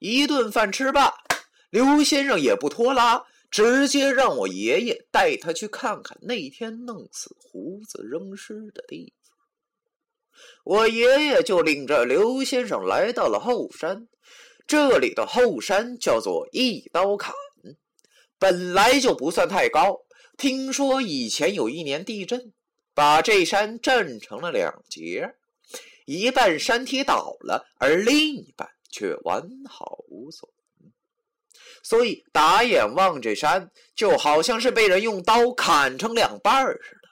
[0.00, 1.12] 一顿饭吃罢，
[1.68, 9.36] 刘先生也不拖拉，直接让我爷爷带他去看看那天弄死胡子扔尸的地方。
[10.64, 14.08] 我爷爷就领着刘先生来到了后山，
[14.66, 17.34] 这里的后山叫做一刀砍，
[18.38, 19.98] 本来就不算太高。
[20.38, 22.54] 听说以前有一年地震，
[22.94, 25.34] 把这山震成了两截，
[26.06, 30.50] 一半山体倒了，而另一半却完好无损。
[31.82, 37.08] 所以打眼望这山，就好像是被人用刀砍成两半似的。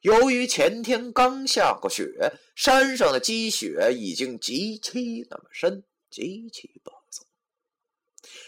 [0.00, 6.92] 由于前天刚下过雪，山上的积雪已经极其那么深，极其薄。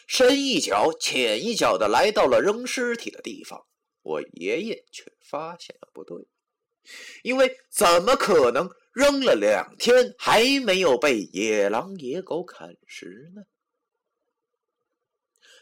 [0.07, 3.67] 深一脚浅一脚的来到了扔尸体的地方，
[4.01, 6.27] 我爷爷却发现了不对，
[7.23, 13.45] 因为怎么可能扔了两天还没有被野狼野狗啃食呢？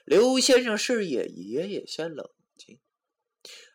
[0.06, 2.80] 刘先生示意爷爷先冷静，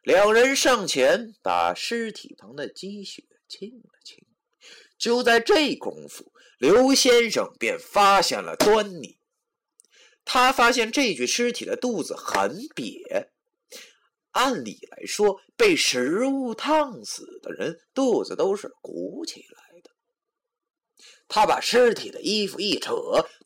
[0.02, 4.26] 两人上前把尸体旁的积雪清了清。
[4.98, 9.20] 就在这功夫，刘先生便发现了端倪。
[10.26, 13.28] 他发现这具尸体的肚子很瘪，
[14.32, 19.92] 按理来说，被食物烫死的人肚子都是鼓起来的。
[21.28, 22.94] 他把尸体的衣服一扯，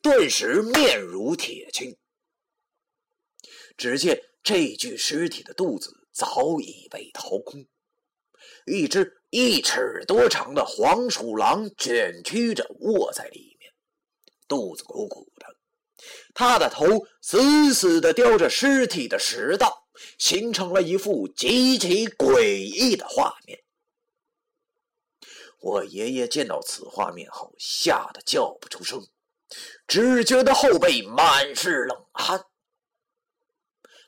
[0.02, 1.96] 顿时面如铁青。
[3.76, 7.66] 只见这具尸体的肚子早已被掏空，
[8.66, 13.72] 一只一尺多长的黄鼠狼卷曲着卧在里面，
[14.48, 15.46] 肚子鼓鼓的。
[16.34, 16.86] 他的头
[17.20, 19.85] 死死的叼着尸体的食道，
[20.18, 23.62] 形成了一幅极其诡异的画面。
[25.60, 29.08] 我爷爷见到此画面后，吓得叫不出声，
[29.86, 32.44] 只觉得后背满是冷汗。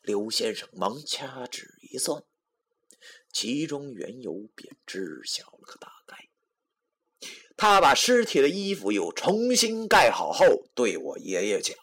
[0.03, 2.23] 刘先生忙掐指一算，
[3.33, 6.29] 其中缘由便知晓了个大概。
[7.57, 11.77] 他把尸体的衣服又重新盖好后，对我爷爷讲。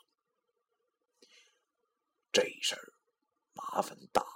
[2.31, 2.93] 这事儿
[3.55, 4.34] 麻烦大。